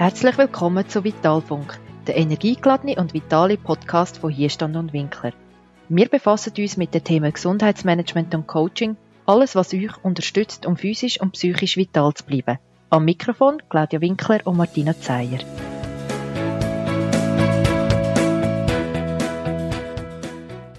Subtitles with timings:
[0.00, 5.34] Herzlich willkommen zu Vitalfunk, der energiegeladene und vitale Podcast von Hierstand und Winkler.
[5.90, 8.96] Wir befassen uns mit den Themen Gesundheitsmanagement und Coaching,
[9.26, 12.58] alles was euch unterstützt, um physisch und psychisch vital zu bleiben.
[12.88, 15.40] Am Mikrofon Claudia Winkler und Martina Zeyer.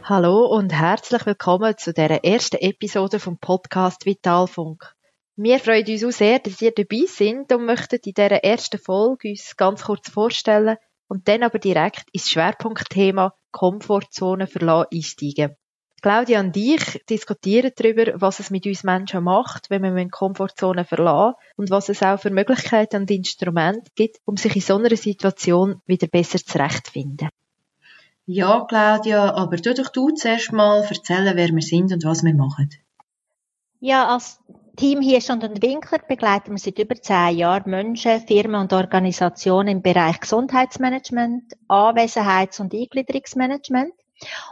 [0.01, 4.95] Hallo und herzlich willkommen zu der ersten Episode vom Podcast Vitalfunk.
[5.43, 9.29] Wir freuen uns auch sehr, dass ihr dabei sind und möchten in dieser ersten Folge
[9.29, 10.77] uns ganz kurz vorstellen
[11.07, 15.55] und dann aber direkt ins Schwerpunktthema Komfortzone verlassen einsteigen.
[16.03, 20.85] Claudia und ich diskutieren darüber, was es mit uns Menschen macht, wenn wir in Komfortzone
[20.85, 24.95] verlassen und was es auch für Möglichkeiten und Instrumente gibt, um sich in so einer
[24.95, 27.29] Situation wieder besser zurechtzufinden.
[28.27, 32.35] Ja, Claudia, aber tu doch du zuerst mal erzählen, wer wir sind und was wir
[32.35, 32.69] machen.
[33.83, 34.39] Ja, als
[34.81, 39.67] Team hier schon und Winkler begleiten wir seit über zehn Jahren Menschen, Firmen und Organisationen
[39.67, 43.93] im Bereich Gesundheitsmanagement, Anwesenheits- und Eingliederungsmanagement.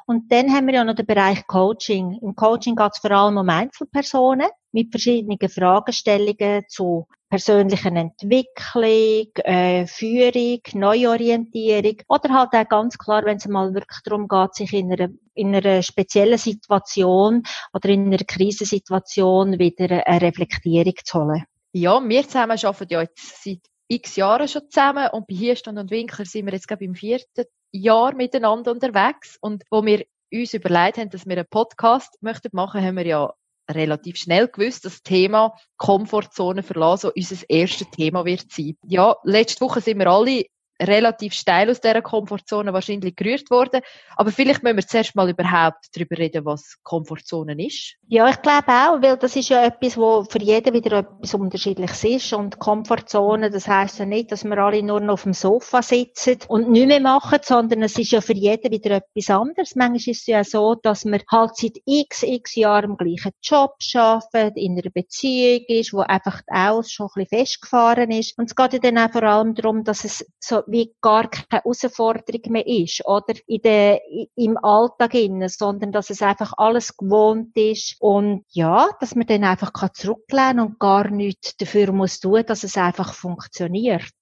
[0.06, 2.20] Und dann haben wir ja noch den Bereich Coaching.
[2.22, 9.86] Im Coaching geht es vor allem um Einzelpersonen mit verschiedenen Fragestellungen zu persönlichen Entwicklung, äh,
[9.86, 14.92] Führung, Neuorientierung oder halt auch ganz klar, wenn es mal wirklich darum geht, sich in
[14.92, 21.44] einer, in einer speziellen Situation oder in einer Krisensituation wieder eine Reflektierung zu holen.
[21.72, 25.92] Ja, wir zusammen arbeiten ja jetzt seit x Jahren schon zusammen und bei Hierstand und
[25.92, 30.98] Winkler sind wir jetzt glaube im vierten Jahr miteinander unterwegs und wo wir uns überlegt
[30.98, 33.34] haben, dass wir einen Podcast möchten machen, haben wir ja
[33.70, 38.78] relativ schnell gewusst, das Thema Komfortzone verlassen unser erstes Thema wird sein.
[38.84, 40.45] Ja, letzte Woche sind wir alle
[40.82, 43.82] relativ steil aus dieser Komfortzone wahrscheinlich gerührt worden.
[44.16, 47.96] Aber vielleicht müssen wir zuerst mal überhaupt darüber reden, was Komfortzone ist.
[48.08, 52.04] Ja, ich glaube auch, weil das ist ja etwas, wo für jeden wieder etwas Unterschiedliches
[52.04, 52.34] ist.
[52.34, 56.38] Und Komfortzone, das heisst ja nicht, dass wir alle nur noch auf dem Sofa sitzen
[56.48, 59.76] und nichts mehr machen, sondern es ist ja für jeden wieder etwas anderes.
[59.76, 63.76] Manchmal ist es ja so, dass man halt seit x, x Jahren im gleichen Job
[63.94, 68.38] arbeitet, in einer Beziehung ist, wo einfach auch schon ein bisschen festgefahren ist.
[68.38, 71.62] Und es geht ja dann auch vor allem darum, dass es so wie gar keine
[71.64, 73.34] Herausforderung mehr ist, oder?
[73.48, 74.02] In der,
[74.36, 79.44] im Alltag innen, sondern dass es einfach alles gewohnt ist und ja, dass man dann
[79.44, 84.14] einfach zurücklehnen und gar nichts dafür muss tun, dass es einfach funktioniert.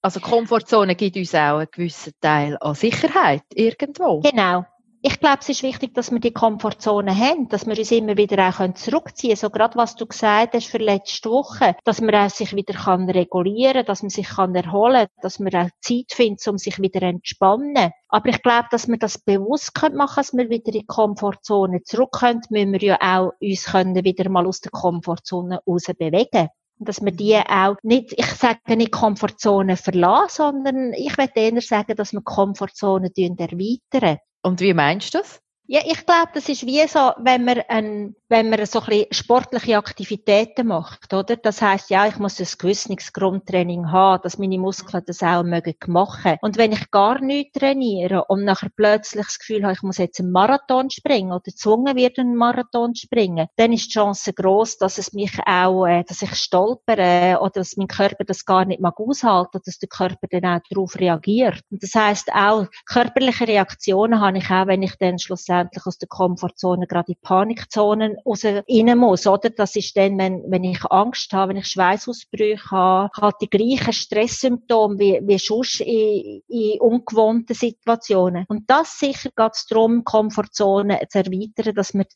[0.00, 4.20] Also Komfortzone gibt uns auch einen gewissen Teil an Sicherheit irgendwo.
[4.20, 4.64] Genau,
[5.00, 8.48] ich glaube, es ist wichtig, dass wir die Komfortzone haben, dass wir uns immer wieder
[8.48, 9.36] auch zurückziehen können.
[9.36, 13.08] So gerade was du gesagt hast für letzte Woche, dass man auch sich wieder kann
[13.08, 17.06] regulieren dass man sich kann erholen dass man auch Zeit findet, um sich wieder zu
[17.06, 17.92] entspannen.
[18.08, 21.82] Aber ich glaube, dass wir das bewusst machen können, dass wir wieder in die Komfortzone
[21.82, 26.48] zurück können, müssen wir ja auch uns können wieder mal aus der Komfortzone raus bewegen
[26.80, 31.96] dass wir die auch nicht, ich sage nicht Komfortzone verlassen, sondern ich würde eher sagen,
[31.96, 34.18] dass wir Komfortzone erweitern.
[34.42, 35.40] Und wie meinst du das?
[35.70, 39.12] Ja, ich glaube, das ist wie so, wenn man, ein, wenn man so ein bisschen
[39.12, 41.36] sportliche Aktivitäten macht, oder?
[41.36, 45.74] Das heißt, ja, ich muss ein gewisses Grundtraining haben, dass meine Muskeln das auch mögen
[45.88, 46.38] machen.
[46.40, 50.18] Und wenn ich gar nicht trainiere und nachher plötzlich das Gefühl habe, ich muss jetzt
[50.20, 54.96] einen Marathon springen oder gezwungen werde, einen Marathon springen, dann ist die Chance groß, dass
[54.96, 58.98] es mich auch, äh, dass ich stolpere oder dass mein Körper das gar nicht mag
[58.98, 61.60] aushalten, dass der Körper dann auch darauf reagiert.
[61.70, 65.98] Und das heißt auch, körperliche Reaktionen habe ich auch, wenn ich dann schlussendlich schlussendlich aus
[65.98, 69.50] der Komfortzone gerade in Panikzonen raus rein muss, oder?
[69.50, 73.92] Das ist dann, wenn, wenn ich Angst habe, wenn ich Schweißausbrüche habe, halt die gleichen
[73.92, 78.44] Stresssymptome wie, wie sonst in, in ungewohnten Situationen.
[78.48, 82.06] Und das sicher geht es darum, Komfortzone zu erweitern, dass wir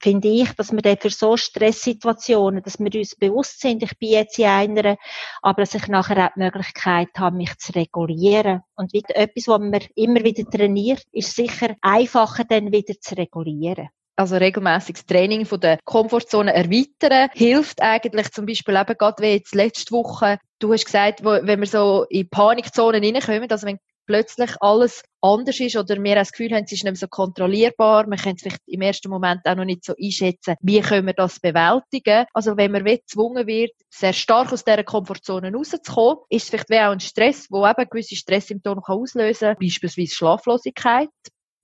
[0.00, 4.10] finde ich, dass wir dann für so Stresssituationen, dass wir uns bewusst sind, ich bin
[4.10, 4.96] jetzt in einer,
[5.42, 8.62] aber dass ich nachher auch die Möglichkeit habe, mich zu regulieren.
[8.76, 13.88] Und wieder etwas, was man immer wieder trainiert, ist sicher einfacher dann wieder zu regulieren
[14.16, 19.54] also regelmäßiges Training von der Komfortzone erweitern, hilft eigentlich zum Beispiel eben gerade wie jetzt
[19.54, 25.02] letzte Woche, du hast gesagt, wenn wir so in Panikzonen reinkommen, also wenn plötzlich alles
[25.20, 28.34] anders ist oder wir das Gefühl haben, es ist nicht mehr so kontrollierbar, man kann
[28.34, 32.26] es vielleicht im ersten Moment auch noch nicht so einschätzen, wie können wir das bewältigen.
[32.34, 36.92] Also wenn man gezwungen wird, sehr stark aus dieser Komfortzone rauszukommen, ist es vielleicht auch
[36.92, 41.08] ein Stress, wo eben gewisse Stresssymptome auslösen kann, beispielsweise Schlaflosigkeit,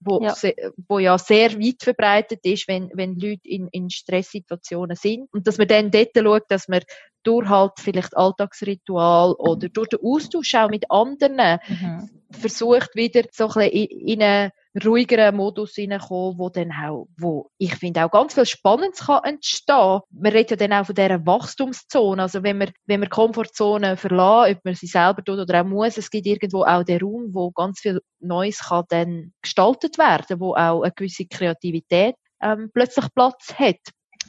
[0.01, 0.35] wo, ja.
[0.35, 0.55] Se,
[0.89, 5.29] wo ja sehr weit verbreitet ist, wenn, wenn Leute in, in Stresssituationen sind.
[5.33, 6.83] Und dass man dann dort schaut, dass man
[7.23, 12.11] durch halt vielleicht Alltagsritual oder durch den Austausch auch mit anderen mhm.
[12.31, 14.53] versucht, wieder so ein bisschen in, in eine
[14.85, 20.01] ruhigeren Modus reinkommen, wo dann auch, wo ich finde auch ganz viel Spannendes kann entstehen.
[20.11, 22.23] Man redet ja dann auch von dieser Wachstumszone.
[22.23, 25.99] Also wenn man, wenn man Komfortzone verlässt, ob man sie selber tut oder auch muss,
[25.99, 30.55] es gibt irgendwo auch den Raum, wo ganz viel Neues kann dann gestaltet werden, wo
[30.55, 33.81] auch eine gewisse Kreativität ähm, plötzlich Platz hat.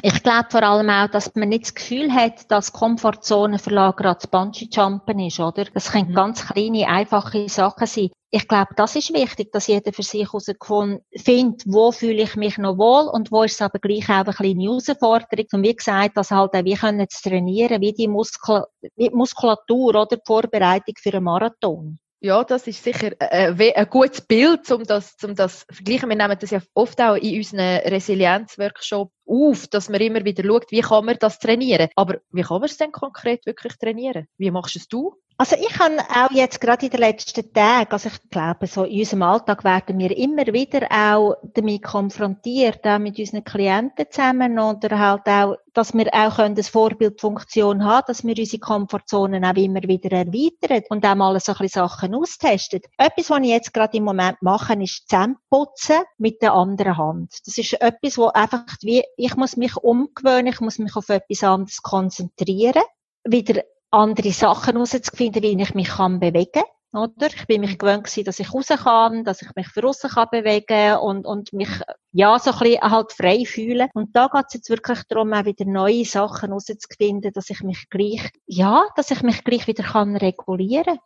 [0.03, 4.27] Ich glaube vor allem auch, dass man nicht das Gefühl hat, dass Komfortzone verlagert das
[4.27, 5.65] Bungee-Jumpen ist, oder?
[5.65, 6.15] Das können mhm.
[6.15, 8.09] ganz kleine, einfache Sachen sein.
[8.31, 12.77] Ich glaube, das ist wichtig, dass jeder für sich herausfindet, wo fühle ich mich noch
[12.77, 15.45] wohl und wo ist es aber gleich auch eine kleine Herausforderung.
[15.51, 18.63] Und wie gesagt, dass halt auch wir können trainieren, wie die Muskul
[18.95, 21.99] wie die Muskulatur oder die Vorbereitung für einen Marathon.
[22.23, 26.07] Ja, das ist sicher äh, äh ein gutes Bild, um das, um das zu vergleichen.
[26.07, 30.69] Wir nehmen das ja oft auch in unseren Resilienzworkshops auf, dass man immer wieder schaut,
[30.69, 31.89] wie kann man das trainieren.
[31.95, 34.27] Aber wie kann man es denn konkret wirklich trainieren?
[34.37, 35.15] Wie machst es du?
[35.41, 38.99] Also ich habe auch jetzt gerade in den letzten Tagen, also ich glaube, so in
[38.99, 44.99] unserem Alltag werden wir immer wieder auch damit konfrontiert, auch mit unseren Klienten zusammen oder
[44.99, 50.11] halt auch, dass wir auch eine Vorbildfunktion haben, dass wir unsere Komfortzonen auch immer wieder
[50.11, 52.81] erweitern und auch mal so ein bisschen Sachen austesten.
[52.99, 57.33] Etwas, was ich jetzt gerade im Moment mache, ist Zähneputzen mit der anderen Hand.
[57.47, 61.43] Das ist etwas, wo einfach wie, ich muss mich umgewöhnen, ich muss mich auf etwas
[61.43, 62.83] anderes konzentrieren
[63.23, 67.27] wieder andere Sachen herauszufinden, wie ich mich kann bewegen oder?
[67.27, 70.27] Ich bin mich gewöhnt gewesen, dass ich raus kann, dass ich mich für aussen kann
[70.31, 71.69] bewegen und, und mich,
[72.11, 73.89] ja, so ein bisschen halt frei fühlen.
[73.93, 77.89] Und da geht es jetzt wirklich darum, auch wieder neue Sachen herauszufinden, dass ich mich
[77.89, 80.99] gleich, ja, dass ich mich gleich wieder kann regulieren.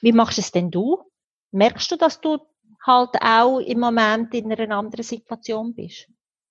[0.00, 1.02] Wie machst du es denn du?
[1.52, 2.38] Merkst du, dass du
[2.84, 6.08] halt auch im Moment in einer anderen Situation bist?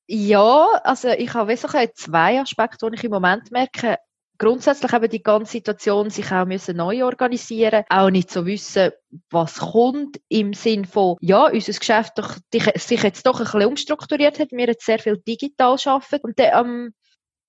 [0.07, 3.97] Ja, also ich habe so zwei Aspekte, die ich im Moment merke
[4.37, 8.91] grundsätzlich eben die ganze Situation sich auch müssen neu organisieren, auch nicht so wissen,
[9.29, 14.39] was kommt im Sinn von, ja, unser Geschäft doch, sich jetzt doch ein bisschen umstrukturiert
[14.39, 16.89] hat, wir jetzt sehr viel digital arbeiten und dann am,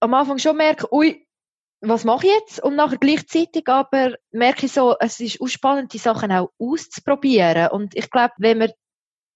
[0.00, 1.26] am Anfang schon merke, ui,
[1.80, 2.62] was mache ich jetzt?
[2.62, 7.68] Und nachher gleichzeitig aber merke ich so, es ist auch spannend, die Sachen auch auszuprobieren.
[7.70, 8.70] Und ich glaube, wenn man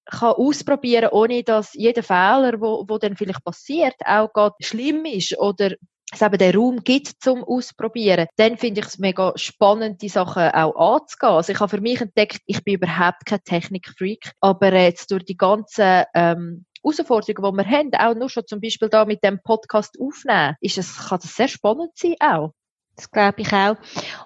[0.07, 5.39] kann ausprobieren, ohne dass jeder Fehler, wo, wo dann vielleicht passiert, auch gerade schlimm ist
[5.39, 5.75] oder
[6.21, 11.01] eben den Raum gibt zum Ausprobieren, dann finde ich es mega spannend, die Sachen auch
[11.01, 11.33] anzugehen.
[11.33, 15.37] Also ich habe für mich entdeckt, ich bin überhaupt kein Technikfreak, aber jetzt durch die
[15.37, 19.97] ganzen ähm, Herausforderungen, die wir haben, auch nur schon zum Beispiel da mit dem Podcast
[20.01, 22.53] aufnehmen, ist es, kann das sehr spannend sein auch.
[22.97, 23.77] Das glaube ich auch.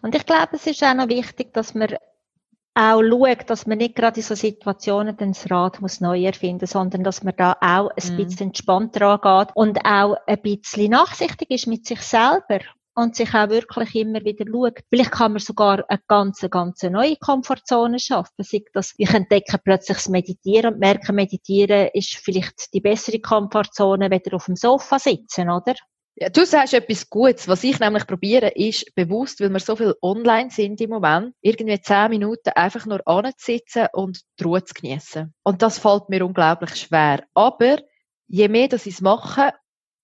[0.03, 1.97] Und ich glaube, es ist auch noch wichtig, dass man
[2.75, 7.05] auch schaut, dass man nicht gerade in so Situationen das Rad muss neu erfinden, sondern
[7.05, 8.17] dass man da auch ein mm.
[8.17, 12.61] bisschen entspannt dran geht und auch ein bisschen nachsichtig ist mit sich selber
[12.95, 14.81] und sich auch wirklich immer wieder schaut.
[14.89, 18.33] Vielleicht kann man sogar eine ganz, ganz neue Komfortzone schaffen.
[18.39, 24.11] Sei das, ich entdecke plötzlich das Meditieren und merke, Meditieren ist vielleicht die bessere Komfortzone,
[24.11, 25.75] wieder auf dem Sofa sitzen, oder?
[26.17, 27.49] Ja, du sagst etwas Gutes.
[27.49, 31.81] Was ich nämlich probiere, ist bewusst, weil wir so viel online sind im Moment, irgendwie
[31.81, 35.35] zehn Minuten einfach nur anzusitzen und die Ruhe zu genießen.
[35.43, 37.25] Und das fällt mir unglaublich schwer.
[37.35, 37.79] Aber
[38.29, 39.53] je mehr dass ich es mache,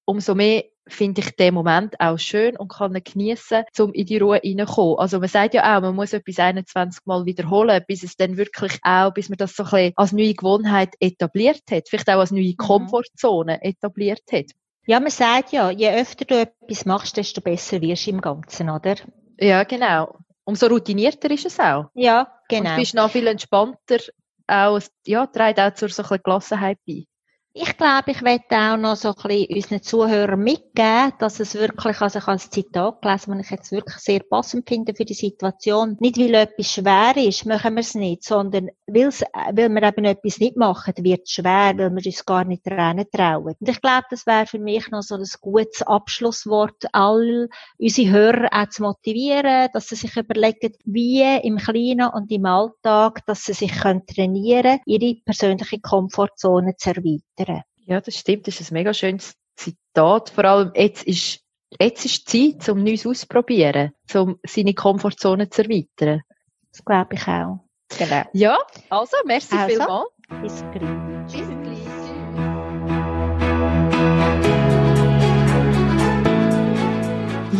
[0.04, 4.18] umso mehr finde ich den Moment auch schön und kann ihn geniessen, um in die
[4.18, 4.98] Ruhe reinzukommen.
[4.98, 8.78] Also man sagt ja auch, man muss etwas 21 Mal wiederholen, bis es dann wirklich
[8.82, 12.32] auch, bis man das so ein bisschen als neue Gewohnheit etabliert hat, vielleicht auch als
[12.32, 12.56] neue mhm.
[12.56, 14.46] Komfortzone etabliert hat.
[14.86, 18.70] Ja, man sagt ja, je öfter du etwas machst, desto besser wirst du im Ganzen,
[18.70, 18.96] oder?
[19.38, 20.18] Ja, genau.
[20.44, 21.86] Umso routinierter ist es auch.
[21.94, 22.70] Ja, genau.
[22.70, 23.98] Und du bist noch viel entspannter.
[24.46, 27.04] Auch, ja, trägt auch zur so ein Gelassenheit bei.
[27.52, 32.00] Ich glaube, ich werde auch noch so ein bisschen unseren Zuhörern mitgeben, dass es wirklich,
[32.00, 35.14] also ich habe ein Zitat gelesen, das ich jetzt wirklich sehr passend finde für die
[35.14, 35.96] Situation.
[35.98, 40.56] Nicht, weil etwas schwer ist, machen wir es nicht, sondern weil, wir eben etwas nicht
[40.56, 43.56] machen, wird es schwer, weil wir uns gar nicht rennen trauen.
[43.58, 48.48] Und ich glaube, das wäre für mich noch so ein gutes Abschlusswort, all unsere Hörer
[48.52, 53.54] auch zu motivieren, dass sie sich überlegen, wie im Kleinen und im Alltag, dass sie
[53.54, 57.49] sich trainieren können, ihre persönliche Komfortzone zu erweitern.
[57.90, 58.46] Ja, das stimmt.
[58.46, 60.30] Das ist ein mega schönes Zitat.
[60.30, 61.40] Vor allem jetzt ist,
[61.80, 66.22] jetzt ist die Zeit, um Neues auszuprobieren, um seine Komfortzone zu erweitern.
[66.70, 67.64] Das glaube ich auch.
[67.98, 68.22] Genau.
[68.32, 68.58] Ja,
[68.90, 70.08] also, merci also, vielmals.
[70.40, 71.59] Bis gleich.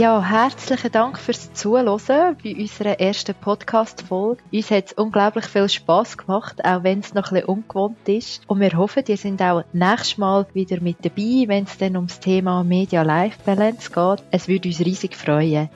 [0.01, 2.01] Ja, herzlichen Dank fürs Zuhören
[2.43, 4.43] bei unserer ersten Podcast-Folge.
[4.51, 8.41] Uns hat es unglaublich viel Spass gemacht, auch wenn es noch ein bisschen ungewohnt ist.
[8.47, 12.19] Und wir hoffen, ihr seid auch nächstes Mal wieder mit dabei, wenn es dann ums
[12.19, 14.25] Thema Media-Life-Balance geht.
[14.31, 15.69] Es würde uns riesig freuen.